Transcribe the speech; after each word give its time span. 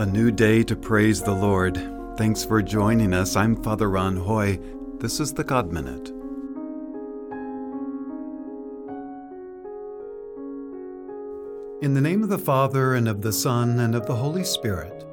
A 0.00 0.06
new 0.06 0.30
day 0.30 0.62
to 0.62 0.74
praise 0.74 1.22
the 1.22 1.34
Lord. 1.34 1.76
Thanks 2.16 2.42
for 2.42 2.62
joining 2.62 3.12
us. 3.12 3.36
I'm 3.36 3.62
Father 3.62 3.90
Ron 3.90 4.16
Hoy. 4.16 4.58
This 4.98 5.20
is 5.20 5.34
the 5.34 5.44
God 5.44 5.70
Minute. 5.70 6.08
In 11.82 11.92
the 11.92 12.00
name 12.00 12.22
of 12.22 12.30
the 12.30 12.38
Father, 12.38 12.94
and 12.94 13.08
of 13.08 13.20
the 13.20 13.30
Son, 13.30 13.78
and 13.78 13.94
of 13.94 14.06
the 14.06 14.14
Holy 14.14 14.42
Spirit. 14.42 15.04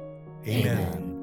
Amen. 0.46 1.14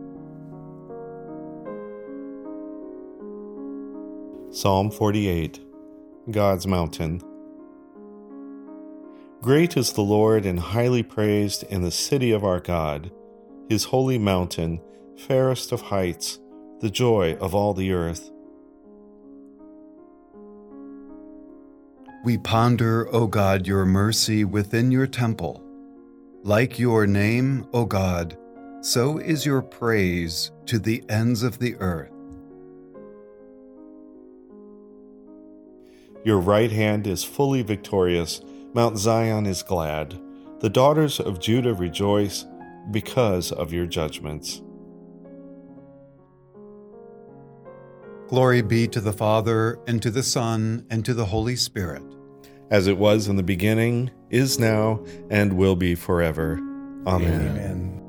Psalm 4.52 4.92
48 4.92 5.60
God's 6.30 6.68
Mountain. 6.68 7.20
Great 9.42 9.76
is 9.76 9.94
the 9.94 10.02
Lord 10.02 10.46
and 10.46 10.60
highly 10.60 11.02
praised 11.02 11.64
in 11.64 11.82
the 11.82 11.90
city 11.90 12.32
of 12.32 12.44
our 12.44 12.60
God 12.60 13.10
his 13.70 13.86
holy 13.86 14.18
mountain, 14.18 14.80
fairest 15.18 15.72
of 15.72 15.82
heights, 15.82 16.40
the 16.82 16.90
joy 16.90 17.36
of 17.36 17.56
all 17.56 17.74
the 17.74 17.92
earth. 17.92 18.32
We 22.24 22.38
ponder, 22.38 23.08
O 23.14 23.28
God, 23.28 23.68
your 23.68 23.86
mercy 23.86 24.44
within 24.44 24.92
your 24.92 25.08
temple. 25.08 25.64
Like 26.44 26.80
your 26.80 27.06
name, 27.08 27.68
O 27.74 27.86
God, 27.86 28.38
so 28.82 29.18
is 29.18 29.46
your 29.46 29.62
praise 29.62 30.52
to 30.68 30.80
the 30.80 31.04
ends 31.10 31.44
of 31.44 31.60
the 31.60 31.76
earth. 31.78 32.12
Your 36.24 36.40
right 36.40 36.72
hand 36.72 37.06
is 37.06 37.24
fully 37.24 37.62
victorious, 37.62 38.42
Mount 38.74 38.98
Zion 38.98 39.46
is 39.46 39.62
glad. 39.62 40.20
The 40.60 40.70
daughters 40.70 41.20
of 41.20 41.40
Judah 41.40 41.76
rejoice 41.76 42.46
because 42.92 43.52
of 43.52 43.74
your 43.74 43.86
judgments. 43.86 44.62
Glory 48.28 48.62
be 48.62 48.88
to 48.88 49.02
the 49.02 49.14
Father, 49.14 49.80
and 49.88 50.02
to 50.02 50.10
the 50.10 50.24
Son, 50.24 50.86
and 50.90 51.06
to 51.06 51.14
the 51.14 51.26
Holy 51.26 51.56
Spirit. 51.56 52.04
As 52.72 52.88
it 52.88 52.98
was 52.98 53.28
in 53.28 53.36
the 53.36 53.44
beginning, 53.44 54.10
is 54.32 54.60
now, 54.60 55.04
and 55.30 55.54
will 55.54 55.76
be 55.76 55.94
forever. 55.94 56.54
Amen. 57.06 57.52
Amen. 57.52 58.05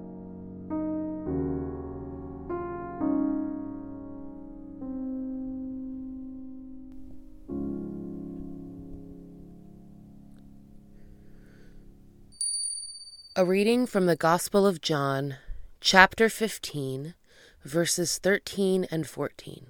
A 13.39 13.45
reading 13.45 13.87
from 13.87 14.07
the 14.07 14.17
Gospel 14.17 14.67
of 14.67 14.81
John, 14.81 15.37
chapter 15.83 16.31
15, 16.31 17.13
verses 17.63 18.17
13 18.17 18.87
and 18.91 19.07
14. 19.07 19.67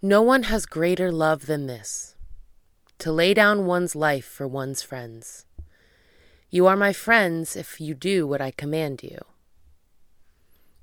No 0.00 0.22
one 0.22 0.44
has 0.44 0.66
greater 0.66 1.10
love 1.10 1.46
than 1.46 1.66
this 1.66 2.14
to 3.00 3.10
lay 3.10 3.34
down 3.34 3.66
one's 3.66 3.96
life 3.96 4.24
for 4.24 4.46
one's 4.46 4.82
friends. 4.82 5.46
You 6.48 6.68
are 6.68 6.76
my 6.76 6.92
friends 6.92 7.56
if 7.56 7.80
you 7.80 7.92
do 7.92 8.24
what 8.24 8.40
I 8.40 8.52
command 8.52 9.02
you. 9.02 9.18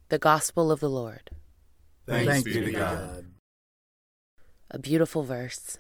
The 0.10 0.20
Gospel 0.20 0.74
of 0.74 0.82
the 0.82 0.90
Lord. 0.90 1.30
Thanks, 2.06 2.30
Thanks 2.30 2.44
be 2.44 2.66
to 2.66 2.72
God. 2.74 3.28
A 4.70 4.78
beautiful 4.78 5.24
verse, 5.24 5.78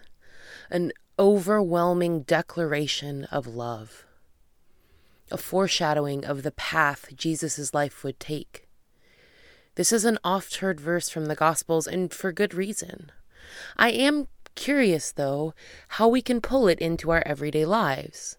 an 0.69 0.93
overwhelming 1.19 2.21
declaration 2.21 3.25
of 3.25 3.45
love 3.45 4.04
a 5.31 5.37
foreshadowing 5.37 6.25
of 6.25 6.43
the 6.43 6.51
path 6.51 7.15
Jesus' 7.15 7.73
life 7.73 8.03
would 8.03 8.19
take. 8.19 8.67
This 9.75 9.91
is 9.91 10.05
an 10.05 10.19
oft 10.23 10.57
heard 10.57 10.79
verse 10.79 11.09
from 11.09 11.25
the 11.25 11.35
Gospels, 11.35 11.87
and 11.87 12.13
for 12.13 12.31
good 12.31 12.53
reason. 12.53 13.11
I 13.75 13.91
am 13.91 14.27
curious, 14.55 15.11
though, 15.11 15.53
how 15.89 16.07
we 16.07 16.21
can 16.21 16.41
pull 16.41 16.67
it 16.67 16.79
into 16.79 17.11
our 17.11 17.23
everyday 17.25 17.65
lives. 17.65 18.37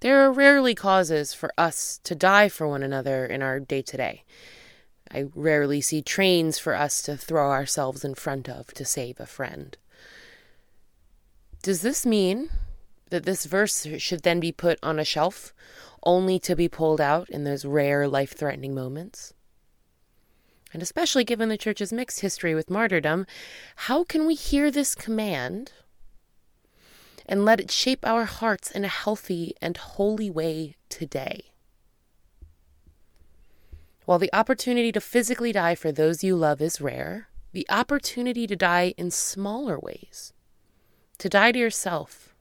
There 0.00 0.20
are 0.20 0.30
rarely 0.30 0.74
causes 0.74 1.32
for 1.32 1.50
us 1.56 1.98
to 2.04 2.14
die 2.14 2.50
for 2.50 2.68
one 2.68 2.82
another 2.82 3.24
in 3.24 3.40
our 3.40 3.58
day 3.58 3.80
to 3.82 3.96
day. 3.96 4.24
I 5.10 5.26
rarely 5.34 5.80
see 5.80 6.02
trains 6.02 6.58
for 6.58 6.74
us 6.74 7.00
to 7.02 7.16
throw 7.16 7.50
ourselves 7.50 8.04
in 8.04 8.14
front 8.14 8.48
of 8.48 8.74
to 8.74 8.84
save 8.84 9.20
a 9.20 9.26
friend. 9.26 9.78
Does 11.62 11.80
this 11.80 12.04
mean 12.04 12.50
that 13.10 13.24
this 13.24 13.44
verse 13.44 13.86
should 13.98 14.22
then 14.22 14.40
be 14.40 14.52
put 14.52 14.78
on 14.82 14.98
a 14.98 15.04
shelf, 15.04 15.54
only 16.02 16.38
to 16.40 16.56
be 16.56 16.68
pulled 16.68 17.00
out 17.00 17.28
in 17.30 17.44
those 17.44 17.64
rare 17.64 18.08
life 18.08 18.36
threatening 18.36 18.74
moments? 18.74 19.34
And 20.72 20.82
especially 20.82 21.24
given 21.24 21.48
the 21.48 21.56
church's 21.56 21.92
mixed 21.92 22.20
history 22.20 22.54
with 22.54 22.68
martyrdom, 22.68 23.26
how 23.76 24.02
can 24.02 24.26
we 24.26 24.34
hear 24.34 24.70
this 24.70 24.94
command 24.94 25.72
and 27.26 27.44
let 27.44 27.60
it 27.60 27.70
shape 27.70 28.04
our 28.04 28.24
hearts 28.24 28.70
in 28.70 28.84
a 28.84 28.88
healthy 28.88 29.54
and 29.62 29.76
holy 29.76 30.28
way 30.28 30.74
today? 30.88 31.52
While 34.04 34.18
the 34.18 34.34
opportunity 34.34 34.92
to 34.92 35.00
physically 35.00 35.52
die 35.52 35.76
for 35.76 35.92
those 35.92 36.24
you 36.24 36.36
love 36.36 36.60
is 36.60 36.80
rare, 36.80 37.28
the 37.52 37.66
opportunity 37.70 38.46
to 38.48 38.56
die 38.56 38.94
in 38.98 39.12
smaller 39.12 39.78
ways, 39.78 40.32
to 41.18 41.28
die 41.28 41.52
to 41.52 41.58
yourself, 41.58 42.33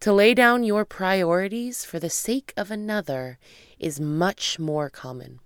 to 0.00 0.12
lay 0.12 0.32
down 0.32 0.64
your 0.64 0.84
priorities 0.84 1.84
for 1.84 1.98
the 1.98 2.10
sake 2.10 2.54
of 2.56 2.70
another 2.70 3.38
is 3.78 4.00
much 4.00 4.58
more 4.58 4.88
common. 4.88 5.40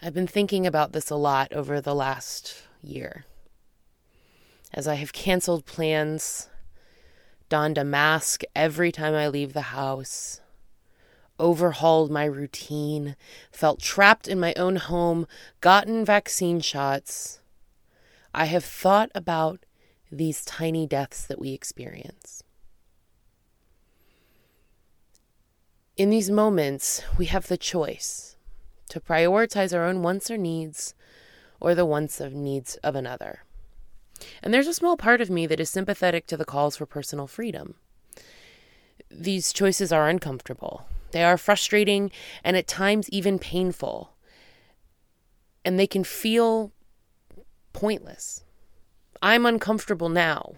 I've 0.00 0.14
been 0.14 0.28
thinking 0.28 0.66
about 0.66 0.92
this 0.92 1.10
a 1.10 1.16
lot 1.16 1.52
over 1.52 1.80
the 1.80 1.94
last 1.94 2.62
year. 2.82 3.24
As 4.72 4.88
I 4.88 4.94
have 4.94 5.12
canceled 5.12 5.66
plans, 5.66 6.48
donned 7.48 7.76
a 7.76 7.84
mask 7.84 8.42
every 8.54 8.90
time 8.90 9.14
I 9.14 9.28
leave 9.28 9.52
the 9.52 9.72
house, 9.72 10.40
overhauled 11.38 12.10
my 12.10 12.24
routine, 12.24 13.16
felt 13.50 13.80
trapped 13.80 14.28
in 14.28 14.40
my 14.40 14.54
own 14.54 14.76
home, 14.76 15.26
gotten 15.60 16.04
vaccine 16.04 16.60
shots, 16.60 17.40
I 18.34 18.46
have 18.46 18.64
thought 18.64 19.10
about 19.14 19.66
these 20.12 20.44
tiny 20.44 20.86
deaths 20.86 21.26
that 21.26 21.40
we 21.40 21.52
experience. 21.52 22.44
In 25.96 26.10
these 26.10 26.30
moments, 26.30 27.02
we 27.16 27.26
have 27.26 27.48
the 27.48 27.56
choice 27.56 28.36
to 28.90 29.00
prioritize 29.00 29.74
our 29.74 29.86
own 29.86 30.02
wants 30.02 30.30
or 30.30 30.36
needs 30.36 30.94
or 31.60 31.74
the 31.74 31.86
wants 31.86 32.20
of 32.20 32.34
needs 32.34 32.76
of 32.76 32.94
another. 32.94 33.44
And 34.42 34.52
there's 34.52 34.66
a 34.66 34.74
small 34.74 34.96
part 34.96 35.20
of 35.20 35.30
me 35.30 35.46
that 35.46 35.60
is 35.60 35.70
sympathetic 35.70 36.26
to 36.26 36.36
the 36.36 36.44
calls 36.44 36.76
for 36.76 36.86
personal 36.86 37.26
freedom. 37.26 37.74
These 39.10 39.52
choices 39.52 39.92
are 39.92 40.08
uncomfortable. 40.08 40.86
They 41.12 41.24
are 41.24 41.38
frustrating 41.38 42.10
and 42.44 42.56
at 42.56 42.66
times 42.66 43.08
even 43.10 43.38
painful. 43.38 44.12
And 45.64 45.78
they 45.78 45.86
can 45.86 46.04
feel 46.04 46.72
pointless. 47.72 48.44
I'm 49.22 49.46
uncomfortable 49.46 50.08
now. 50.08 50.54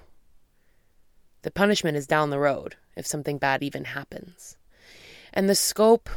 The 1.43 1.51
punishment 1.51 1.99
is 1.99 2.07
down 2.07 2.31
the 2.31 2.39
road 2.39 2.77
if 2.97 3.07
something 3.07 3.37
bad 3.37 3.63
even 3.63 3.85
happens. 3.85 4.57
And 5.35 5.49
the 5.51 5.55
scope 5.55 6.09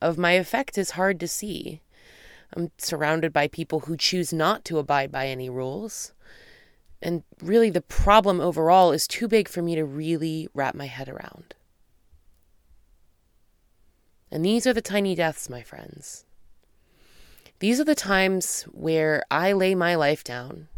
of 0.00 0.16
my 0.16 0.32
effect 0.32 0.78
is 0.78 0.92
hard 0.92 1.20
to 1.20 1.28
see. 1.28 1.82
I'm 2.56 2.70
surrounded 2.78 3.34
by 3.34 3.46
people 3.46 3.80
who 3.80 3.96
choose 3.98 4.32
not 4.32 4.64
to 4.64 4.78
abide 4.78 5.12
by 5.12 5.26
any 5.26 5.50
rules. 5.50 6.14
And 7.02 7.24
really, 7.42 7.68
the 7.68 7.82
problem 7.82 8.40
overall 8.40 8.92
is 8.92 9.06
too 9.06 9.28
big 9.28 9.46
for 9.46 9.60
me 9.60 9.74
to 9.74 9.84
really 9.84 10.48
wrap 10.54 10.74
my 10.74 10.86
head 10.86 11.10
around. 11.10 11.54
And 14.30 14.42
these 14.44 14.66
are 14.66 14.72
the 14.72 14.80
tiny 14.80 15.14
deaths, 15.14 15.50
my 15.50 15.62
friends. 15.62 16.24
These 17.58 17.80
are 17.80 17.84
the 17.84 17.94
times 17.94 18.62
where 18.72 19.24
I 19.30 19.52
lay 19.52 19.74
my 19.74 19.94
life 19.94 20.24
down 20.24 20.68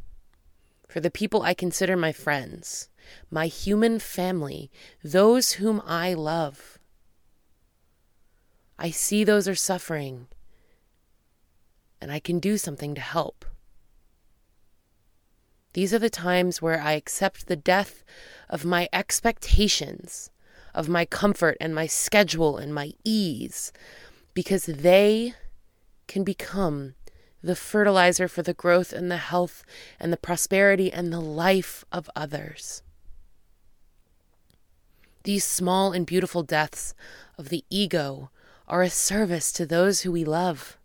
for 0.93 1.01
the 1.01 1.11
people 1.11 1.41
I 1.41 1.55
consider 1.55 1.97
my 1.97 2.13
friends, 2.13 2.91
my 3.31 3.47
human 3.47 3.99
family, 3.99 4.71
those 5.03 5.53
whom 5.53 5.81
I 5.87 6.13
love. 6.13 6.79
I 8.79 8.91
see 8.91 9.25
those 9.25 9.49
are 9.49 9.55
suffering, 9.55 10.27
and 11.99 12.13
I 12.13 12.21
can 12.21 12.39
do 12.39 12.59
something 12.59 12.95
to 12.95 13.01
help. 13.01 13.47
These 15.73 15.95
are 15.95 15.99
the 15.99 16.11
times 16.11 16.61
where 16.61 16.83
I 16.83 16.93
accept 16.93 17.47
the 17.47 17.57
death 17.57 18.05
of 18.51 18.67
my 18.67 18.87
expectations, 18.93 20.29
of 20.75 20.91
my 20.91 21.07
comfort 21.07 21.57
and 21.59 21.75
my 21.75 21.87
schedule 21.87 22.59
and 22.59 22.75
my 22.75 22.93
ease, 23.03 23.73
because 24.35 24.67
they 24.67 25.33
can 26.07 26.23
become 26.23 26.97
the 27.43 27.57
fertilizer 27.57 28.29
for 28.29 28.43
the 28.43 28.55
growth 28.55 28.93
and 28.93 29.11
the 29.11 29.17
health 29.17 29.65
and 29.99 30.13
the 30.13 30.17
prosperity 30.17 30.93
and 30.93 31.13
the 31.13 31.21
life 31.21 31.85
of 31.91 32.09
others. 32.15 32.83
These 35.25 35.45
small 35.45 35.93
and 35.93 36.07
beautiful 36.07 36.43
deaths 36.43 36.95
of 37.39 37.49
the 37.49 37.65
ego 37.71 38.31
are 38.67 38.83
a 38.83 38.91
service 38.91 39.53
to 39.53 39.67
those 39.67 40.01
who 40.01 40.13
we 40.13 40.25
love. 40.25 40.79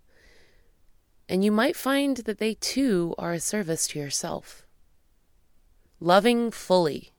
And 1.30 1.44
you 1.44 1.52
might 1.52 1.76
find 1.76 2.18
that 2.18 2.38
they 2.38 2.54
too 2.56 3.14
are 3.18 3.34
a 3.34 3.40
service 3.40 3.88
to 3.90 4.00
yourself. 4.00 4.66
Loving 6.00 6.52
fully, 6.52 7.14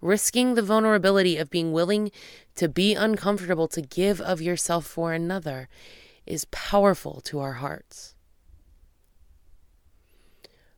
risking 0.00 0.54
the 0.54 0.62
vulnerability 0.62 1.36
of 1.36 1.50
being 1.50 1.72
willing 1.72 2.10
to 2.56 2.68
be 2.68 2.94
uncomfortable 2.94 3.68
to 3.68 3.82
give 3.82 4.20
of 4.20 4.40
yourself 4.40 4.86
for 4.86 5.12
another 5.12 5.68
is 6.26 6.46
powerful 6.46 7.20
to 7.22 7.38
our 7.38 7.54
hearts. 7.54 8.14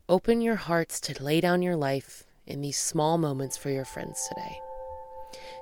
Open 0.08 0.40
your 0.40 0.56
hearts 0.56 1.00
to 1.00 1.22
lay 1.22 1.40
down 1.40 1.62
your 1.62 1.76
life 1.76 2.24
in 2.44 2.60
these 2.60 2.76
small 2.76 3.18
moments 3.18 3.56
for 3.56 3.70
your 3.70 3.84
friends 3.84 4.26
today. 4.28 4.58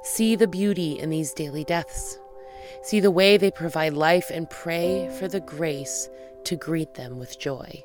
See 0.03 0.35
the 0.35 0.49
beauty 0.49 0.99
in 0.99 1.11
these 1.11 1.35
daily 1.35 1.63
deaths. 1.63 2.19
See 2.83 3.01
the 3.01 3.11
way 3.11 3.37
they 3.37 3.51
provide 3.51 3.93
life 3.93 4.31
and 4.33 4.49
pray 4.49 5.11
for 5.19 5.29
the 5.29 5.41
grace 5.41 6.09
to 6.45 6.57
greet 6.57 6.95
them 6.95 7.19
with 7.19 7.39
joy. 7.39 7.85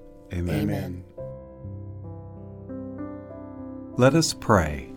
Amen. 0.33 0.61
Amen. 0.61 1.03
Let 3.97 4.15
us 4.15 4.33
pray. 4.33 4.91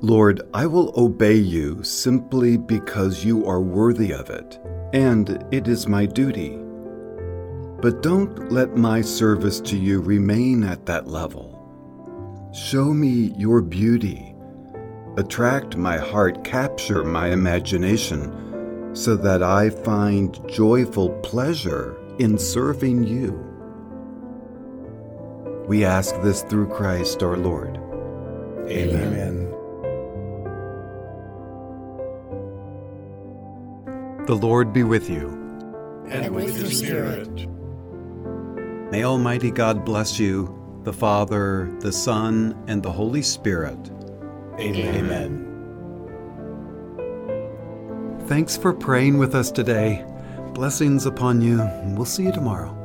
Lord, 0.00 0.42
I 0.52 0.66
will 0.66 0.92
obey 0.96 1.36
you 1.36 1.82
simply 1.82 2.56
because 2.56 3.24
you 3.24 3.46
are 3.46 3.60
worthy 3.60 4.12
of 4.12 4.30
it, 4.30 4.60
and 4.92 5.44
it 5.50 5.66
is 5.66 5.88
my 5.88 6.06
duty. 6.06 6.58
But 7.80 8.02
don't 8.02 8.52
let 8.52 8.76
my 8.76 9.00
service 9.00 9.60
to 9.62 9.76
you 9.76 10.00
remain 10.00 10.62
at 10.62 10.86
that 10.86 11.08
level. 11.08 11.50
Show 12.54 12.94
me 12.94 13.34
your 13.36 13.60
beauty. 13.60 14.34
Attract 15.16 15.76
my 15.76 15.96
heart, 15.96 16.44
capture 16.44 17.02
my 17.02 17.28
imagination, 17.28 18.92
so 18.94 19.16
that 19.16 19.42
I 19.42 19.70
find 19.70 20.38
joyful 20.48 21.10
pleasure 21.20 21.98
in 22.18 22.38
serving 22.38 23.04
you. 23.04 23.32
We 25.66 25.84
ask 25.84 26.14
this 26.22 26.42
through 26.42 26.68
Christ 26.68 27.22
our 27.22 27.36
Lord. 27.36 27.78
Amen. 28.68 29.50
The 34.26 34.34
Lord 34.34 34.72
be 34.72 34.84
with 34.84 35.10
you. 35.10 35.28
And 36.08 36.34
with 36.34 36.58
your 36.58 36.70
spirit. 36.70 37.48
May 38.90 39.04
Almighty 39.04 39.50
God 39.50 39.84
bless 39.84 40.18
you, 40.18 40.80
the 40.84 40.92
Father, 40.92 41.70
the 41.80 41.92
Son, 41.92 42.54
and 42.68 42.82
the 42.82 42.92
Holy 42.92 43.22
Spirit. 43.22 43.78
Amen. 44.58 45.40
Thanks 48.26 48.56
for 48.56 48.72
praying 48.72 49.18
with 49.18 49.34
us 49.34 49.50
today. 49.50 50.06
Blessings 50.54 51.04
upon 51.04 51.40
you. 51.40 51.68
We'll 51.96 52.04
see 52.04 52.22
you 52.22 52.32
tomorrow. 52.32 52.83